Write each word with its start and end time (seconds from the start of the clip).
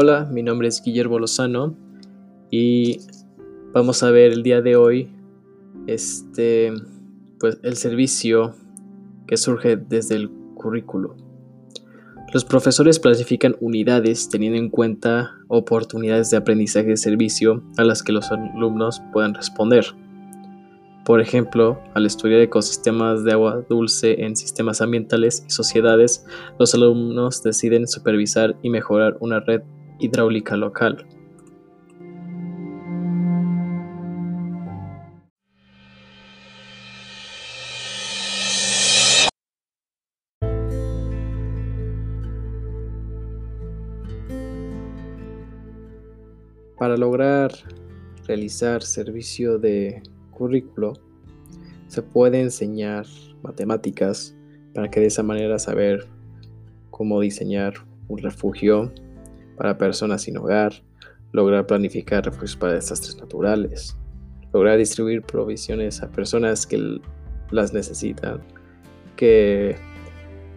Hola, 0.00 0.28
mi 0.30 0.44
nombre 0.44 0.68
es 0.68 0.80
Guillermo 0.80 1.18
Lozano 1.18 1.74
y 2.52 3.00
vamos 3.72 4.04
a 4.04 4.12
ver 4.12 4.30
el 4.30 4.44
día 4.44 4.62
de 4.62 4.76
hoy 4.76 5.08
este 5.88 6.72
pues 7.40 7.58
el 7.64 7.74
servicio 7.74 8.54
que 9.26 9.36
surge 9.36 9.76
desde 9.76 10.14
el 10.14 10.30
currículo. 10.54 11.16
Los 12.32 12.44
profesores 12.44 13.00
planifican 13.00 13.56
unidades 13.58 14.28
teniendo 14.28 14.56
en 14.56 14.68
cuenta 14.68 15.32
oportunidades 15.48 16.30
de 16.30 16.36
aprendizaje 16.36 16.90
de 16.90 16.96
servicio 16.96 17.64
a 17.76 17.82
las 17.82 18.04
que 18.04 18.12
los 18.12 18.30
alumnos 18.30 19.02
puedan 19.12 19.34
responder. 19.34 19.84
Por 21.04 21.20
ejemplo, 21.20 21.80
al 21.94 22.06
estudiar 22.06 22.40
ecosistemas 22.40 23.24
de 23.24 23.32
agua 23.32 23.64
dulce 23.68 24.24
en 24.24 24.36
sistemas 24.36 24.80
ambientales 24.80 25.42
y 25.44 25.50
sociedades, 25.50 26.24
los 26.56 26.72
alumnos 26.72 27.42
deciden 27.42 27.88
supervisar 27.88 28.54
y 28.62 28.70
mejorar 28.70 29.16
una 29.18 29.40
red 29.40 29.62
hidráulica 29.98 30.56
local. 30.56 31.06
Para 46.78 46.96
lograr 46.96 47.50
realizar 48.26 48.82
servicio 48.82 49.58
de 49.58 50.00
currículo, 50.30 50.92
se 51.88 52.02
puede 52.02 52.40
enseñar 52.40 53.04
matemáticas 53.42 54.36
para 54.74 54.88
que 54.88 55.00
de 55.00 55.06
esa 55.06 55.24
manera 55.24 55.58
saber 55.58 56.06
cómo 56.90 57.20
diseñar 57.20 57.74
un 58.06 58.18
refugio 58.18 58.92
para 59.58 59.76
personas 59.76 60.22
sin 60.22 60.38
hogar, 60.38 60.72
lograr 61.32 61.66
planificar 61.66 62.24
refugios 62.24 62.56
para 62.56 62.74
desastres 62.74 63.16
naturales, 63.16 63.96
lograr 64.52 64.78
distribuir 64.78 65.22
provisiones 65.22 66.02
a 66.02 66.10
personas 66.10 66.66
que 66.66 67.00
las 67.50 67.72
necesitan, 67.72 68.40
que 69.16 69.76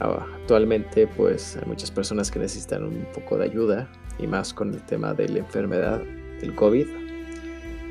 ah, 0.00 0.26
actualmente 0.40 1.06
pues 1.06 1.56
hay 1.56 1.66
muchas 1.66 1.90
personas 1.90 2.30
que 2.30 2.38
necesitan 2.38 2.84
un 2.84 3.06
poco 3.14 3.38
de 3.38 3.44
ayuda 3.44 3.90
y 4.18 4.26
más 4.26 4.52
con 4.52 4.72
el 4.72 4.82
tema 4.82 5.14
de 5.14 5.28
la 5.28 5.38
enfermedad 5.38 6.00
del 6.40 6.54
COVID. 6.54 6.86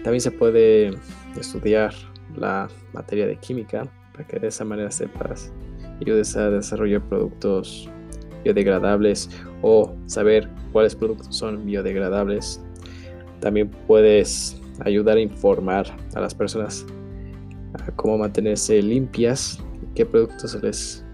También 0.03 0.21
se 0.21 0.31
puede 0.31 0.91
estudiar 1.39 1.93
la 2.36 2.69
materia 2.93 3.25
de 3.27 3.38
química 3.38 3.88
para 4.13 4.27
que 4.27 4.39
de 4.39 4.47
esa 4.47 4.63
manera 4.65 4.91
sepas 4.91 5.52
y 5.99 6.05
ayudes 6.05 6.36
a 6.38 6.49
desarrollar 6.49 7.02
productos 7.08 7.89
biodegradables 8.44 9.30
o 9.61 9.94
saber 10.06 10.50
cuáles 10.72 10.95
productos 10.95 11.36
son 11.36 11.66
biodegradables. 11.66 12.61
También 13.39 13.70
puedes 13.88 14.59
ayudar 14.86 15.17
a 15.17 15.22
informar 15.22 15.88
a 16.16 16.22
las 16.22 16.33
personas 16.33 16.86
a 17.73 17.92
cómo 17.92 18.17
mantenerse 18.17 18.81
limpias, 18.81 19.59
qué 19.95 20.06
productos 20.06 20.52
se 20.52 20.59
les 20.59 21.06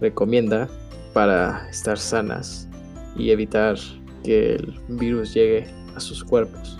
recomienda 0.00 0.68
para 1.12 1.68
estar 1.70 1.98
sanas 1.98 2.68
y 3.16 3.30
evitar 3.30 3.76
que 4.22 4.54
el 4.54 4.78
virus 4.88 5.34
llegue 5.34 5.66
a 5.96 6.00
sus 6.00 6.22
cuerpos. 6.22 6.78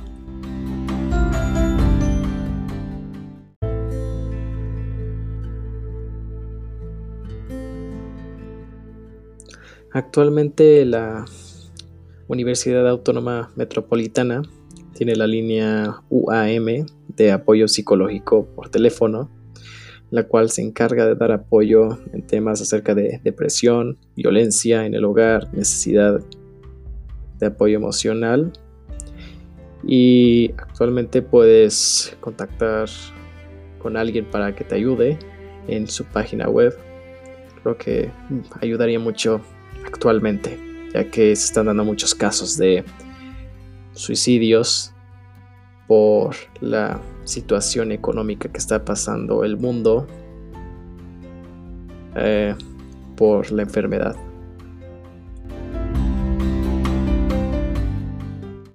Actualmente 9.93 10.85
la 10.85 11.25
Universidad 12.29 12.87
Autónoma 12.87 13.51
Metropolitana 13.57 14.43
tiene 14.93 15.17
la 15.17 15.27
línea 15.27 16.03
UAM 16.11 16.87
de 17.17 17.33
apoyo 17.33 17.69
psicológico 17.69 18.47
por 18.55 18.69
teléfono, 18.69 19.31
la 20.11 20.25
cual 20.25 20.51
se 20.51 20.63
encarga 20.63 21.07
de 21.07 21.15
dar 21.15 21.33
apoyo 21.33 21.99
en 22.13 22.27
temas 22.27 22.61
acerca 22.61 22.95
de 22.95 23.21
depresión, 23.25 23.97
violencia 24.15 24.85
en 24.85 24.95
el 24.95 25.07
hogar, 25.07 25.49
necesidad 25.55 26.21
de 27.39 27.47
apoyo 27.47 27.77
emocional. 27.77 28.53
Y 29.87 30.53
actualmente 30.59 31.23
puedes 31.23 32.15
contactar 32.21 32.91
con 33.79 33.97
alguien 33.97 34.27
para 34.27 34.55
que 34.55 34.65
te 34.65 34.75
ayude 34.75 35.19
en 35.67 35.87
su 35.87 36.05
página 36.05 36.49
web. 36.49 36.77
Creo 37.63 37.79
que 37.79 38.11
ayudaría 38.61 38.99
mucho 38.99 39.41
actualmente, 39.89 40.59
ya 40.95 41.11
que 41.11 41.35
se 41.35 41.47
están 41.47 41.67
dando 41.67 41.85
muchos 41.85 42.15
casos 42.15 42.57
de 42.57 42.85
suicidios 43.93 44.93
por 45.87 46.37
la 46.61 47.01
situación 47.25 47.93
económica 47.93 48.49
que 48.49 48.59
está 48.59 48.85
pasando 48.85 49.45
el 49.45 49.57
mundo 49.57 50.07
eh, 52.15 52.55
por 53.17 53.51
la 53.51 53.63
enfermedad. 53.63 54.15